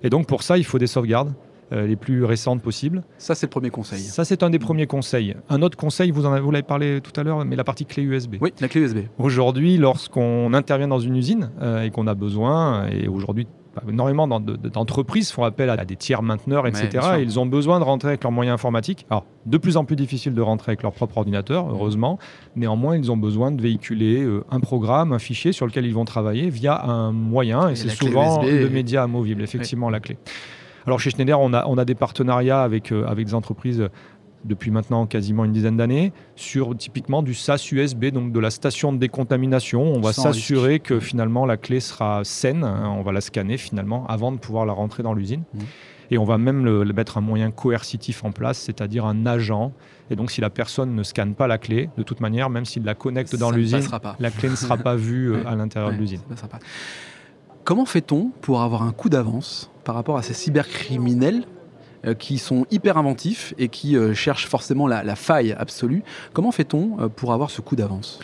Et 0.02 0.10
donc 0.10 0.28
pour 0.28 0.44
ça, 0.44 0.58
il 0.58 0.64
faut 0.64 0.80
des 0.80 0.88
sauvegardes. 0.88 1.34
Euh, 1.72 1.88
les 1.88 1.96
plus 1.96 2.24
récentes 2.24 2.62
possibles. 2.62 3.04
Ça, 3.18 3.36
c'est 3.36 3.48
le 3.48 3.50
premier 3.50 3.70
conseil. 3.70 4.00
Ça, 4.00 4.26
c'est 4.26 4.44
un 4.44 4.50
des 4.50 4.60
premiers 4.60 4.86
conseils. 4.86 5.36
Un 5.50 5.62
autre 5.62 5.78
conseil, 5.78 6.12
vous 6.12 6.26
en 6.26 6.32
avez, 6.32 6.42
vous 6.42 6.52
l'avez 6.52 6.64
parlé 6.64 7.00
tout 7.02 7.18
à 7.20 7.24
l'heure, 7.24 7.44
mais 7.46 7.56
la 7.56 7.64
partie 7.64 7.86
clé 7.86 8.04
USB. 8.04 8.36
Oui, 8.42 8.54
la 8.60 8.68
clé 8.68 8.82
USB. 8.82 8.98
Aujourd'hui, 9.18 9.78
lorsqu'on 9.78 10.54
intervient 10.54 10.88
dans 10.88 11.00
une 11.00 11.16
usine 11.16 11.52
euh, 11.62 11.84
et 11.84 11.90
qu'on 11.90 12.06
a 12.08 12.14
besoin, 12.14 12.88
et 12.88 13.08
aujourd'hui 13.08 13.48
bah, 13.76 13.82
énormément 13.90 14.28
d'entreprises 14.28 15.32
font 15.32 15.46
appel 15.46 15.70
à 15.72 15.84
des 15.84 15.96
tiers 15.96 16.22
mainteneurs, 16.22 16.68
etc. 16.68 16.90
et 17.18 17.22
ils 17.24 17.40
ont 17.40 17.48
besoin 17.48 17.80
de 17.80 17.84
rentrer 17.84 18.10
avec 18.10 18.24
leurs 18.24 18.32
moyens 18.32 18.54
informatiques. 18.54 19.08
Alors, 19.10 19.26
de 19.48 19.58
plus 19.58 19.78
en 19.78 19.84
plus 19.84 19.96
difficile 19.96 20.36
de 20.36 20.42
rentrer 20.42 20.72
avec 20.72 20.84
leur 20.84 20.92
propre 20.92 21.18
ordinateur, 21.18 21.68
heureusement. 21.72 22.20
Néanmoins, 22.56 22.98
ils 22.98 23.12
ont 23.12 23.18
besoin 23.18 23.52
de 23.52 23.60
véhiculer 23.60 24.22
euh, 24.22 24.44
un 24.52 24.60
programme, 24.60 25.12
un 25.12 25.20
fichier 25.20 25.54
sur 25.54 25.66
lequel 25.66 25.88
ils 25.88 25.94
vont 25.94 26.06
travailler 26.06 26.52
via 26.52 26.84
un 26.84 27.12
moyen, 27.12 27.70
et, 27.70 27.76
c'est 27.76 27.90
souvent 27.90 28.44
le 28.44 28.70
média 28.70 29.02
amovible, 29.02 29.42
effectivement, 29.42 29.90
la 29.90 30.00
clé. 30.00 30.18
Alors 30.86 31.00
chez 31.00 31.10
Schneider, 31.10 31.40
on 31.40 31.54
a, 31.54 31.66
on 31.66 31.78
a 31.78 31.86
des 31.86 31.96
partenariats 31.96 32.62
avec, 32.62 32.92
euh, 32.92 33.06
avec 33.06 33.28
des 33.28 33.34
entreprises 33.34 33.90
depuis 34.46 34.72
maintenant 34.72 35.06
quasiment 35.06 35.46
une 35.46 35.52
dizaine 35.52 35.78
d'années, 35.78 36.12
sur 36.36 36.76
typiquement 36.76 37.24
du 37.24 37.34
SAS 37.34 37.72
USB, 37.72 38.06
donc 38.08 38.32
de 38.32 38.40
la 38.40 38.52
station 38.52 38.92
de 38.94 38.98
décontamination. 38.98 39.82
On 39.84 40.02
va 40.02 40.14
s'assurer 40.14 40.80
que 40.80 41.00
finalement 41.00 41.46
la 41.46 41.58
clé 41.58 41.80
sera 41.80 42.22
saine, 42.24 42.64
hein, 42.64 42.94
on 42.98 43.04
va 43.04 43.12
la 43.12 43.22
scanner 43.22 43.58
finalement 43.58 44.06
avant 44.08 44.32
de 44.32 44.38
pouvoir 44.38 44.66
la 44.66 44.74
rentrer 44.74 45.04
dans 45.04 45.14
l'usine. 45.14 45.44
Mmh. 45.54 45.60
Et 46.12 46.18
on 46.18 46.26
va 46.26 46.38
même 46.38 46.66
le, 46.66 46.84
mettre 46.86 47.18
un 47.18 47.22
moyen 47.22 47.50
coercitif 47.50 48.24
en 48.24 48.32
place, 48.32 48.60
c'est-à-dire 48.60 49.06
un 49.06 49.26
agent. 49.26 49.72
Et 50.12 50.16
donc 50.16 50.30
si 50.30 50.42
la 50.42 50.50
personne 50.50 50.94
ne 50.94 51.04
scanne 51.04 51.34
pas 51.34 51.48
la 51.48 51.58
clé, 51.58 51.90
de 51.98 52.04
toute 52.04 52.20
manière, 52.20 52.50
même 52.50 52.66
s'il 52.66 52.84
la 52.84 52.94
connecte 52.94 53.36
dans 53.36 53.50
l'usine, 53.50 53.82
la 54.20 54.30
clé 54.30 54.50
ne 54.50 54.56
sera 54.56 54.78
pas 54.84 54.96
vue 54.96 55.34
euh, 55.34 55.48
à 55.48 55.56
l'intérieur 55.56 55.92
de 55.92 55.98
l'usine. 55.98 56.20
Comment 57.64 57.86
fait-on 57.86 58.32
pour 58.42 58.62
avoir 58.62 58.84
un 58.84 58.92
coup 58.92 59.10
d'avance 59.10 59.72
par 59.84 59.96
rapport 59.96 60.18
à 60.18 60.22
ces 60.22 60.34
cybercriminels 60.34 61.44
euh, 62.06 62.14
qui 62.14 62.38
sont 62.38 62.66
hyper 62.70 62.98
inventifs 62.98 63.54
et 63.58 63.70
qui 63.70 63.96
euh, 63.96 64.14
cherchent 64.14 64.48
forcément 64.48 64.88
la, 64.88 65.16
faille 65.16 65.56
absolue. 65.58 66.04
Comment 66.34 66.52
fait-on 66.52 66.98
euh, 67.00 67.08
pour 67.08 67.32
avoir 67.32 67.50
ce 67.50 67.62
coup 67.62 67.78
d'avance? 67.78 68.20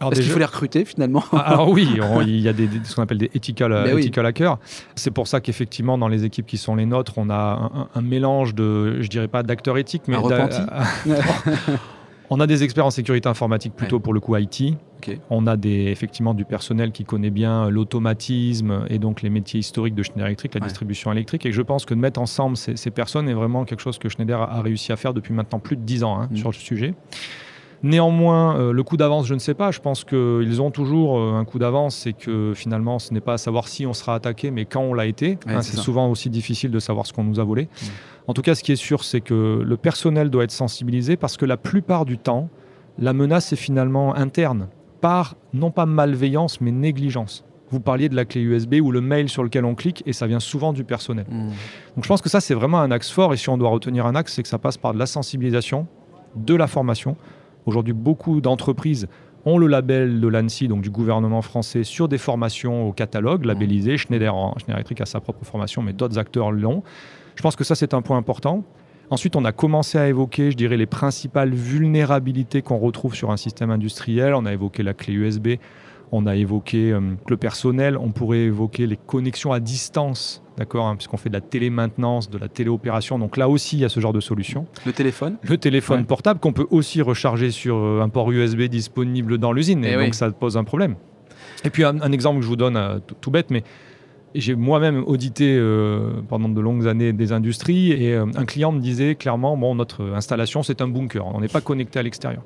Est-ce 0.00 0.20
qu'il 0.20 0.30
faut 0.30 0.38
les 0.38 0.44
recruter 0.44 0.84
finalement? 0.84 1.24
Ah, 1.32 1.54
Alors 1.54 1.70
oui, 1.70 1.88
il 2.26 2.40
y 2.40 2.48
a 2.48 2.52
des, 2.52 2.68
ce 2.84 2.94
qu'on 2.94 3.02
appelle 3.02 3.18
des 3.18 3.30
ethical, 3.34 3.72
ben 3.72 4.24
hackers. 4.26 4.58
C'est 4.94 5.10
pour 5.10 5.26
ça 5.26 5.40
qu'effectivement 5.40 5.98
dans 5.98 6.08
les 6.08 6.24
équipes 6.24 6.46
qui 6.46 6.58
sont 6.58 6.76
les 6.76 6.86
nôtres, 6.86 7.14
on 7.16 7.30
a 7.30 7.88
un, 7.94 8.02
mélange 8.02 8.54
de, 8.54 9.00
je 9.00 9.08
dirais 9.08 9.28
pas 9.28 9.42
d'acteurs 9.42 9.78
éthiques, 9.78 10.02
mais 10.06 10.16
On 12.30 12.40
a 12.40 12.46
des 12.46 12.62
experts 12.62 12.86
en 12.86 12.90
sécurité 12.90 13.28
informatique 13.28 13.74
plutôt 13.74 14.00
pour 14.00 14.14
le 14.14 14.20
coup 14.20 14.36
IT. 14.36 14.76
On 15.28 15.46
a 15.46 15.56
des, 15.56 15.86
effectivement 15.88 16.32
du 16.32 16.44
personnel 16.44 16.92
qui 16.92 17.04
connaît 17.04 17.30
bien 17.30 17.68
l'automatisme 17.68 18.86
et 18.88 18.98
donc 18.98 19.20
les 19.20 19.28
métiers 19.28 19.60
historiques 19.60 19.94
de 19.94 20.02
Schneider 20.02 20.26
Electric, 20.26 20.54
la 20.54 20.60
distribution 20.60 21.12
électrique. 21.12 21.44
Et 21.44 21.52
je 21.52 21.62
pense 21.62 21.84
que 21.84 21.94
de 21.94 21.98
mettre 21.98 22.20
ensemble 22.20 22.56
ces, 22.56 22.90
personnes 22.90 23.28
est 23.28 23.34
vraiment 23.34 23.64
quelque 23.64 23.80
chose 23.80 23.98
que 23.98 24.08
Schneider 24.08 24.40
a, 24.40 24.62
réussi 24.62 24.92
à 24.92 24.96
faire 24.96 25.12
depuis 25.12 25.34
maintenant 25.34 25.58
plus 25.58 25.76
de 25.76 25.82
10 25.82 26.04
ans 26.04 26.20
hein, 26.20 26.28
mm. 26.30 26.36
sur 26.36 26.48
le 26.48 26.54
sujet. 26.54 26.94
Néanmoins, 27.84 28.58
euh, 28.58 28.72
le 28.72 28.82
coup 28.82 28.96
d'avance, 28.96 29.26
je 29.26 29.34
ne 29.34 29.38
sais 29.38 29.52
pas. 29.52 29.70
Je 29.70 29.78
pense 29.78 30.04
qu'ils 30.04 30.62
ont 30.62 30.70
toujours 30.70 31.18
euh, 31.18 31.34
un 31.34 31.44
coup 31.44 31.58
d'avance 31.58 31.94
C'est 31.94 32.14
que 32.14 32.54
finalement, 32.54 32.98
ce 32.98 33.12
n'est 33.12 33.20
pas 33.20 33.34
à 33.34 33.38
savoir 33.38 33.68
si 33.68 33.84
on 33.84 33.92
sera 33.92 34.14
attaqué, 34.14 34.50
mais 34.50 34.64
quand 34.64 34.80
on 34.80 34.94
l'a 34.94 35.04
été. 35.04 35.38
Hein, 35.46 35.60
c'est 35.60 35.76
souvent 35.76 36.08
aussi 36.08 36.30
difficile 36.30 36.70
de 36.70 36.78
savoir 36.78 37.06
ce 37.06 37.12
qu'on 37.12 37.24
nous 37.24 37.40
a 37.40 37.44
volé. 37.44 37.68
En 38.26 38.32
tout 38.32 38.40
cas, 38.40 38.54
ce 38.54 38.62
qui 38.62 38.72
est 38.72 38.76
sûr, 38.76 39.04
c'est 39.04 39.20
que 39.20 39.62
le 39.62 39.76
personnel 39.76 40.30
doit 40.30 40.44
être 40.44 40.50
sensibilisé 40.50 41.18
parce 41.18 41.36
que 41.36 41.44
la 41.44 41.58
plupart 41.58 42.06
du 42.06 42.16
temps, 42.16 42.48
la 42.98 43.12
menace 43.12 43.52
est 43.52 43.56
finalement 43.56 44.16
interne, 44.16 44.68
par 45.02 45.36
non 45.52 45.70
pas 45.70 45.84
malveillance, 45.84 46.62
mais 46.62 46.70
négligence. 46.70 47.44
Vous 47.68 47.80
parliez 47.80 48.08
de 48.08 48.16
la 48.16 48.24
clé 48.24 48.40
USB 48.40 48.76
ou 48.82 48.92
le 48.92 49.02
mail 49.02 49.28
sur 49.28 49.42
lequel 49.42 49.66
on 49.66 49.74
clique 49.74 50.02
et 50.06 50.14
ça 50.14 50.26
vient 50.26 50.40
souvent 50.40 50.72
du 50.72 50.84
personnel. 50.84 51.26
Mm. 51.28 51.48
Donc 51.96 52.04
je 52.04 52.08
pense 52.08 52.22
que 52.22 52.30
ça, 52.30 52.40
c'est 52.40 52.54
vraiment 52.54 52.80
un 52.80 52.90
axe 52.90 53.10
fort 53.10 53.34
et 53.34 53.36
si 53.36 53.50
on 53.50 53.58
doit 53.58 53.68
retenir 53.68 54.06
un 54.06 54.14
axe, 54.14 54.32
c'est 54.32 54.42
que 54.42 54.48
ça 54.48 54.58
passe 54.58 54.78
par 54.78 54.94
de 54.94 54.98
la 54.98 55.06
sensibilisation, 55.06 55.86
de 56.34 56.54
la 56.54 56.66
formation 56.66 57.16
Aujourd'hui, 57.66 57.94
beaucoup 57.94 58.40
d'entreprises 58.40 59.08
ont 59.46 59.58
le 59.58 59.66
label 59.66 60.20
de 60.20 60.28
l'ANSI, 60.28 60.68
donc 60.68 60.82
du 60.82 60.90
gouvernement 60.90 61.42
français, 61.42 61.84
sur 61.84 62.08
des 62.08 62.18
formations 62.18 62.88
au 62.88 62.92
catalogue 62.92 63.44
labellisé. 63.44 63.96
Schneider, 63.96 64.34
Schneider 64.58 64.76
Electric 64.76 65.00
a 65.02 65.06
sa 65.06 65.20
propre 65.20 65.44
formation, 65.44 65.82
mais 65.82 65.92
d'autres 65.92 66.18
acteurs 66.18 66.50
l'ont. 66.50 66.82
Je 67.34 67.42
pense 67.42 67.56
que 67.56 67.64
ça, 67.64 67.74
c'est 67.74 67.94
un 67.94 68.02
point 68.02 68.16
important. 68.16 68.64
Ensuite, 69.10 69.36
on 69.36 69.44
a 69.44 69.52
commencé 69.52 69.98
à 69.98 70.08
évoquer, 70.08 70.50
je 70.50 70.56
dirais, 70.56 70.76
les 70.76 70.86
principales 70.86 71.52
vulnérabilités 71.52 72.62
qu'on 72.62 72.78
retrouve 72.78 73.14
sur 73.14 73.30
un 73.30 73.36
système 73.36 73.70
industriel. 73.70 74.34
On 74.34 74.46
a 74.46 74.52
évoqué 74.52 74.82
la 74.82 74.94
clé 74.94 75.12
USB, 75.12 75.48
on 76.14 76.26
a 76.26 76.36
évoqué 76.36 76.92
euh, 76.92 77.00
le 77.28 77.36
personnel, 77.36 77.96
on 77.96 78.10
pourrait 78.10 78.40
évoquer 78.40 78.86
les 78.86 78.96
connexions 78.96 79.52
à 79.52 79.60
distance, 79.60 80.42
d'accord, 80.56 80.86
hein, 80.86 80.96
puisqu'on 80.96 81.16
fait 81.16 81.28
de 81.28 81.34
la 81.34 81.40
télémaintenance, 81.40 82.30
de 82.30 82.38
la 82.38 82.48
téléopération. 82.48 83.18
Donc 83.18 83.36
là 83.36 83.48
aussi, 83.48 83.76
il 83.76 83.80
y 83.80 83.84
a 83.84 83.88
ce 83.88 84.00
genre 84.00 84.12
de 84.12 84.20
solution. 84.20 84.66
Le 84.86 84.92
téléphone 84.92 85.36
Le 85.42 85.58
téléphone 85.58 86.04
portable 86.06 86.40
qu'on 86.40 86.52
peut 86.52 86.66
aussi 86.70 87.02
recharger 87.02 87.50
sur 87.50 87.76
euh, 87.76 88.00
un 88.00 88.08
port 88.08 88.30
USB 88.30 88.62
disponible 88.62 89.38
dans 89.38 89.52
l'usine. 89.52 89.84
Et, 89.84 89.92
eh 89.92 90.04
donc 90.04 90.14
ça 90.14 90.30
pose 90.30 90.56
un 90.56 90.64
problème. 90.64 90.96
Et 91.64 91.70
puis 91.70 91.84
un, 91.84 92.12
exemple 92.12 92.38
que 92.38 92.44
je 92.44 92.48
vous 92.48 92.56
donne, 92.56 92.76
euh, 92.76 92.98
tout 93.20 93.30
bête, 93.30 93.50
mais 93.50 93.64
j'ai 94.34 94.54
moi-même 94.54 95.04
audité 95.06 95.56
euh, 95.56 96.20
pendant 96.28 96.48
de 96.48 96.60
longues 96.60 96.86
années 96.86 97.12
des 97.12 97.32
industries 97.32 97.92
et 97.92 98.14
euh, 98.14 98.26
un 98.34 98.44
client 98.44 98.72
me 98.72 98.80
disait 98.80 99.14
clairement 99.14 99.56
bon, 99.56 99.74
notre 99.74 100.04
installation, 100.14 100.62
c'est 100.62 100.82
un 100.82 100.88
bunker, 100.88 101.26
on 101.26 101.40
n'est 101.40 101.48
pas 101.48 101.60
connecté 101.60 101.98
à 101.98 102.02
l'extérieur. 102.02 102.42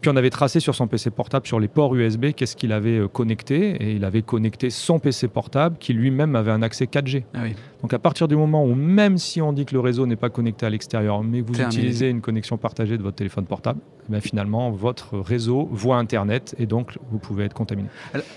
Puis 0.00 0.10
on 0.10 0.16
avait 0.16 0.30
tracé 0.30 0.60
sur 0.60 0.74
son 0.74 0.86
PC 0.86 1.10
portable, 1.10 1.46
sur 1.46 1.60
les 1.60 1.68
ports 1.68 1.94
USB, 1.94 2.32
qu'est-ce 2.34 2.56
qu'il 2.56 2.72
avait 2.72 2.98
euh, 2.98 3.08
connecté. 3.08 3.76
Et 3.82 3.92
il 3.92 4.04
avait 4.04 4.22
connecté 4.22 4.70
son 4.70 4.98
PC 4.98 5.28
portable 5.28 5.76
qui 5.78 5.92
lui-même 5.92 6.36
avait 6.36 6.50
un 6.50 6.62
accès 6.62 6.86
4G. 6.86 7.24
Ah 7.34 7.40
Donc 7.82 7.92
à 7.92 7.98
partir 7.98 8.26
du 8.26 8.36
moment 8.36 8.64
où, 8.64 8.74
même 8.74 9.18
si 9.18 9.42
on 9.42 9.52
dit 9.52 9.66
que 9.66 9.74
le 9.74 9.80
réseau 9.80 10.06
n'est 10.06 10.16
pas 10.16 10.30
connecté 10.30 10.64
à 10.64 10.70
l'extérieur, 10.70 11.22
mais 11.22 11.42
vous 11.42 11.60
utilisez 11.60 12.08
une 12.08 12.20
connexion 12.20 12.56
partagée 12.56 12.96
de 12.96 13.02
votre 13.02 13.16
téléphone 13.16 13.44
portable, 13.44 13.80
eh 14.08 14.12
ben 14.12 14.20
finalement, 14.20 14.70
votre 14.70 15.18
réseau 15.18 15.68
voit 15.70 15.98
Internet 15.98 16.54
et 16.58 16.66
donc 16.66 16.98
vous 17.10 17.18
pouvez 17.18 17.44
être 17.44 17.54
contaminé. 17.54 17.88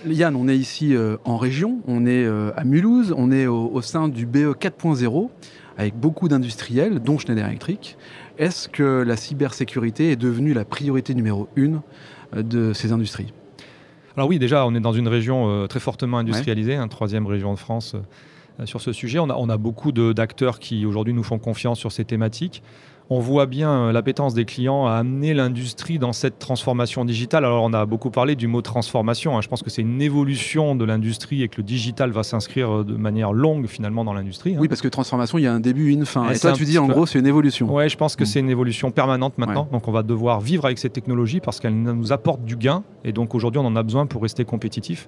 Yann, 0.05 0.35
on 0.35 0.47
est 0.47 0.57
ici 0.57 0.95
euh, 0.95 1.17
en 1.23 1.37
région, 1.37 1.79
on 1.87 2.05
est 2.05 2.25
euh, 2.25 2.51
à 2.57 2.65
Mulhouse, 2.65 3.13
on 3.15 3.31
est 3.31 3.47
au, 3.47 3.71
au 3.73 3.81
sein 3.81 4.09
du 4.09 4.25
BE 4.25 4.53
4.0 4.53 5.29
avec 5.77 5.95
beaucoup 5.95 6.27
d'industriels, 6.27 6.99
dont 6.99 7.17
Schneider 7.17 7.47
Electric. 7.47 7.97
Est-ce 8.37 8.67
que 8.67 9.03
la 9.03 9.15
cybersécurité 9.15 10.11
est 10.11 10.15
devenue 10.15 10.53
la 10.53 10.65
priorité 10.65 11.13
numéro 11.13 11.47
une 11.55 11.81
euh, 12.35 12.41
de 12.41 12.73
ces 12.73 12.91
industries? 12.91 13.31
Alors 14.15 14.27
oui, 14.27 14.39
déjà, 14.39 14.65
on 14.65 14.73
est 14.75 14.79
dans 14.79 14.93
une 14.93 15.07
région 15.07 15.49
euh, 15.49 15.67
très 15.67 15.79
fortement 15.79 16.17
industrialisée, 16.17 16.75
une 16.75 16.81
hein, 16.81 16.87
troisième 16.87 17.27
région 17.27 17.53
de 17.53 17.59
France 17.59 17.95
euh, 17.95 17.99
sur 18.65 18.81
ce 18.81 18.91
sujet. 18.91 19.19
On 19.19 19.29
a, 19.29 19.35
on 19.35 19.49
a 19.49 19.57
beaucoup 19.57 19.91
d'acteurs 19.91 20.59
qui 20.59 20.85
aujourd'hui 20.85 21.13
nous 21.13 21.23
font 21.23 21.39
confiance 21.39 21.79
sur 21.79 21.91
ces 21.91 22.05
thématiques 22.05 22.63
on 23.09 23.19
voit 23.19 23.45
bien 23.45 23.71
euh, 23.71 23.91
l'appétence 23.91 24.33
des 24.33 24.45
clients 24.45 24.87
à 24.87 24.93
amener 24.93 25.33
l'industrie 25.33 25.99
dans 25.99 26.13
cette 26.13 26.39
transformation 26.39 27.05
digitale. 27.05 27.45
Alors 27.45 27.63
on 27.63 27.73
a 27.73 27.85
beaucoup 27.85 28.09
parlé 28.09 28.35
du 28.35 28.47
mot 28.47 28.61
transformation. 28.61 29.37
Hein. 29.37 29.41
Je 29.41 29.47
pense 29.47 29.61
que 29.61 29.69
c'est 29.69 29.81
une 29.81 30.01
évolution 30.01 30.75
de 30.75 30.85
l'industrie 30.85 31.43
et 31.43 31.47
que 31.47 31.57
le 31.57 31.63
digital 31.63 32.11
va 32.11 32.23
s'inscrire 32.23 32.79
euh, 32.79 32.83
de 32.83 32.95
manière 32.95 33.33
longue 33.33 33.67
finalement 33.67 34.03
dans 34.03 34.13
l'industrie. 34.13 34.55
Hein. 34.55 34.59
Oui, 34.59 34.67
parce 34.67 34.81
que 34.81 34.87
transformation, 34.87 35.37
il 35.37 35.43
y 35.43 35.47
a 35.47 35.53
un 35.53 35.59
début, 35.59 35.91
une 35.91 36.05
fin. 36.05 36.29
Et, 36.29 36.39
toi, 36.39 36.53
tu 36.53 36.65
dis 36.65 36.77
en 36.77 36.87
gros, 36.87 37.05
c'est 37.05 37.19
une 37.19 37.27
évolution. 37.27 37.73
Oui, 37.73 37.89
je 37.89 37.97
pense 37.97 38.15
que 38.15 38.23
mm. 38.23 38.27
c'est 38.27 38.39
une 38.39 38.49
évolution 38.49 38.91
permanente 38.91 39.37
maintenant. 39.37 39.67
Donc 39.71 39.87
on 39.87 39.91
va 39.91 40.03
devoir 40.03 40.41
vivre 40.41 40.65
avec 40.65 40.77
ces 40.77 40.89
technologies 40.89 41.39
parce 41.39 41.59
qu'elles 41.59 41.79
nous 41.79 42.11
apportent 42.11 42.45
du 42.45 42.55
gain. 42.55 42.83
Et 43.03 43.11
donc 43.11 43.35
aujourd'hui, 43.35 43.59
on 43.59 43.65
en 43.65 43.75
a 43.75 43.83
besoin 43.83 44.05
pour 44.05 44.21
rester 44.21 44.45
compétitif. 44.45 45.07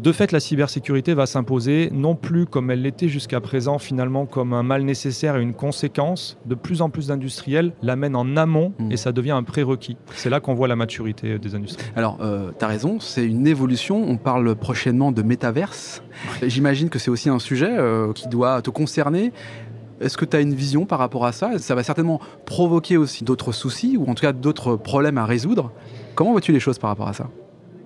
De 0.00 0.10
fait, 0.10 0.32
la 0.32 0.40
cybersécurité 0.40 1.14
va 1.14 1.26
s'imposer 1.26 1.88
non 1.92 2.16
plus 2.16 2.46
comme 2.46 2.70
elle 2.70 2.82
l'était 2.82 3.08
jusqu'à 3.08 3.40
présent, 3.40 3.78
finalement 3.78 4.26
comme 4.26 4.52
un 4.52 4.64
mal 4.64 4.82
nécessaire 4.82 5.36
et 5.36 5.42
une 5.42 5.54
conséquence. 5.54 6.36
De 6.46 6.56
plus 6.56 6.82
en 6.82 6.90
plus 6.90 7.08
d'industriels 7.08 7.72
l'amènent 7.80 8.16
en 8.16 8.36
amont 8.36 8.72
mmh. 8.78 8.92
et 8.92 8.96
ça 8.96 9.12
devient 9.12 9.30
un 9.30 9.44
prérequis. 9.44 9.96
C'est 10.14 10.30
là 10.30 10.40
qu'on 10.40 10.54
voit 10.54 10.66
la 10.66 10.76
maturité 10.76 11.38
des 11.38 11.54
industries. 11.54 11.86
Alors, 11.94 12.18
euh, 12.20 12.50
tu 12.58 12.64
as 12.64 12.68
raison, 12.68 12.98
c'est 12.98 13.24
une 13.24 13.46
évolution. 13.46 14.02
On 14.02 14.16
parle 14.16 14.56
prochainement 14.56 15.12
de 15.12 15.22
métaverse. 15.22 16.02
J'imagine 16.42 16.88
que 16.88 16.98
c'est 16.98 17.10
aussi 17.10 17.28
un 17.28 17.38
sujet 17.38 17.70
euh, 17.70 18.12
qui 18.12 18.28
doit 18.28 18.62
te 18.62 18.70
concerner. 18.70 19.32
Est-ce 20.00 20.16
que 20.16 20.24
tu 20.24 20.36
as 20.36 20.40
une 20.40 20.54
vision 20.54 20.86
par 20.86 20.98
rapport 20.98 21.24
à 21.24 21.30
ça? 21.30 21.58
Ça 21.58 21.76
va 21.76 21.84
certainement 21.84 22.20
provoquer 22.46 22.96
aussi 22.96 23.22
d'autres 23.22 23.52
soucis 23.52 23.96
ou 23.96 24.10
en 24.10 24.14
tout 24.14 24.22
cas 24.22 24.32
d'autres 24.32 24.74
problèmes 24.74 25.18
à 25.18 25.24
résoudre. 25.24 25.70
Comment 26.16 26.32
vois-tu 26.32 26.52
les 26.52 26.60
choses 26.60 26.78
par 26.78 26.90
rapport 26.90 27.08
à 27.08 27.12
ça? 27.12 27.28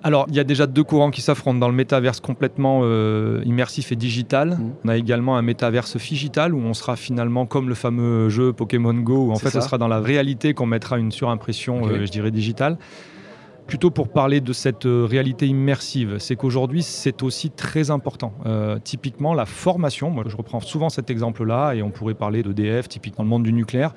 Alors, 0.02 0.26
il 0.28 0.34
y 0.34 0.40
a 0.40 0.44
déjà 0.44 0.66
deux 0.66 0.84
courants 0.84 1.10
qui 1.10 1.22
s'affrontent 1.22 1.58
dans 1.58 1.68
le 1.68 1.74
métaverse 1.74 2.20
complètement 2.20 2.80
euh, 2.82 3.42
immersif 3.44 3.90
et 3.90 3.96
digital. 3.96 4.50
Mmh. 4.50 4.72
On 4.84 4.88
a 4.88 4.96
également 4.96 5.36
un 5.36 5.42
métaverse 5.42 5.98
figital 5.98 6.54
où 6.54 6.58
on 6.58 6.74
sera 6.74 6.96
finalement 6.96 7.46
comme 7.46 7.68
le 7.68 7.74
fameux 7.74 8.28
jeu 8.28 8.52
Pokémon 8.52 8.94
Go, 8.94 9.26
où 9.26 9.32
en 9.32 9.36
fait, 9.36 9.50
ce 9.50 9.60
sera 9.60 9.78
dans 9.78 9.88
la 9.88 10.00
réalité 10.00 10.54
qu'on 10.54 10.66
mettra 10.66 10.98
une 10.98 11.10
surimpression, 11.10 11.86
euh, 11.86 12.06
je 12.06 12.10
dirais, 12.10 12.30
digitale. 12.30 12.78
Plutôt 13.66 13.90
pour 13.90 14.08
parler 14.08 14.40
de 14.40 14.52
cette 14.52 14.86
euh, 14.86 15.04
réalité 15.04 15.46
immersive, 15.46 16.16
c'est 16.18 16.36
qu'aujourd'hui, 16.36 16.82
c'est 16.82 17.22
aussi 17.22 17.50
très 17.50 17.90
important. 17.90 18.32
typiquement, 18.84 19.34
la 19.34 19.46
formation, 19.46 20.10
moi 20.10 20.24
je 20.26 20.36
reprends 20.36 20.60
souvent 20.60 20.88
cet 20.88 21.10
exemple-là, 21.10 21.74
et 21.74 21.82
on 21.82 21.90
pourrait 21.90 22.14
parler 22.14 22.42
d'EDF, 22.42 22.88
typiquement 22.88 23.24
le 23.24 23.30
monde 23.30 23.42
du 23.42 23.52
nucléaire. 23.52 23.94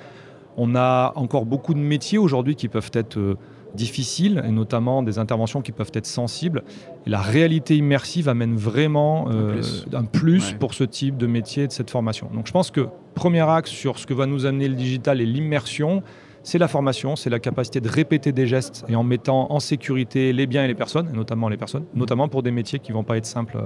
On 0.58 0.76
a 0.76 1.14
encore 1.16 1.46
beaucoup 1.46 1.74
de 1.74 1.80
métiers 1.80 2.18
aujourd'hui 2.18 2.56
qui 2.56 2.68
peuvent 2.68 2.92
être 2.94 3.38
difficiles, 3.76 4.42
et 4.46 4.52
notamment 4.52 5.04
des 5.04 5.20
interventions 5.20 5.62
qui 5.62 5.72
peuvent 5.72 5.92
être 5.94 6.06
sensibles. 6.06 6.64
Et 7.06 7.10
la 7.10 7.22
réalité 7.22 7.76
immersive 7.76 8.30
amène 8.30 8.56
vraiment 8.56 9.30
euh, 9.30 9.62
un 9.94 10.04
plus, 10.04 10.54
pour 10.54 10.74
ce 10.74 10.84
type 10.84 11.18
de 11.18 11.28
métier, 11.28 11.68
de 11.68 11.72
cette 11.72 11.90
formation. 11.90 12.30
Donc 12.34 12.48
je 12.48 12.52
pense 12.52 12.72
que 12.72 12.88
premier 13.16 13.48
axe 13.50 13.72
sur 13.72 14.00
ce 14.00 14.06
que 14.06 14.14
va 14.14 14.26
nous 14.26 14.46
amener 14.46 14.68
le 14.68 14.76
digital 14.76 15.22
et 15.22 15.26
l'immersion, 15.26 16.04
c'est 16.44 16.58
la 16.58 16.68
formation, 16.68 17.16
c'est 17.16 17.30
la 17.30 17.40
capacité 17.40 17.82
de 17.82 17.90
répéter 17.90 18.32
des 18.32 18.48
gestes 18.48 18.84
et 18.90 18.96
en 18.96 19.04
mettant 19.04 19.52
en 19.52 19.60
sécurité 19.60 20.34
les 20.34 20.48
biens 20.48 20.64
et 20.64 20.68
les 20.68 20.76
personnes, 20.76 21.08
et 21.14 21.16
notamment 21.16 21.50
les 21.50 21.58
personnes, 21.58 21.86
notamment 21.94 22.28
pour 22.30 22.42
des 22.42 22.52
métiers 22.52 22.80
qui 22.80 22.92
ne 22.92 22.98
vont 22.98 23.04
pas 23.04 23.18
être 23.18 23.26
simples 23.26 23.58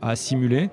à 0.00 0.14
simuler. 0.14 0.70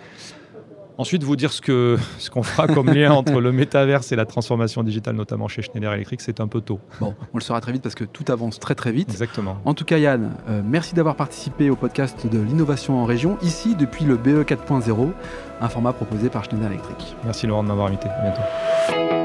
Ensuite, 0.97 1.23
vous 1.23 1.35
dire 1.35 1.53
ce 1.53 1.61
qu'on 1.61 2.01
ce 2.19 2.29
qu'on 2.29 2.43
fera 2.43 2.67
comme 2.67 2.87
lien 2.89 3.11
entre 3.11 3.39
le 3.39 3.51
métaverse 3.51 4.11
et 4.11 4.15
la 4.15 4.25
transformation 4.25 4.83
digitale, 4.83 5.15
notamment 5.15 5.47
chez 5.47 5.61
Schneider 5.61 5.93
Electric, 5.93 6.21
c'est 6.21 6.39
un 6.39 6.47
peu 6.47 6.61
tôt. 6.61 6.79
Bon, 6.99 7.13
on 7.33 7.37
le 7.37 7.43
saura 7.43 7.61
très 7.61 7.71
vite 7.71 7.83
parce 7.83 7.95
que 7.95 8.03
tout 8.03 8.25
avance 8.31 8.59
très 8.59 8.75
très 8.75 8.91
vite. 8.91 9.09
Exactement. 9.09 9.57
En 9.65 9.73
tout 9.73 9.85
cas, 9.85 9.97
Yann, 9.97 10.31
euh, 10.49 10.61
merci 10.65 10.95
d'avoir 10.95 11.15
participé 11.15 11.69
au 11.69 11.75
podcast 11.75 12.27
de 12.27 12.39
l'innovation 12.39 12.99
en 12.99 13.05
région, 13.05 13.37
ici 13.41 13.75
depuis 13.75 14.05
le 14.05 14.17
BE 14.17 14.43
4.0, 14.43 15.11
un 15.61 15.69
format 15.69 15.93
proposé 15.93 16.29
par 16.29 16.43
Schneider 16.43 16.71
Electric. 16.71 17.15
Merci 17.23 17.47
Laurent 17.47 17.63
de 17.63 17.69
m'avoir 17.69 17.87
invité. 17.87 18.07
À 18.09 18.21
bientôt. 18.21 19.16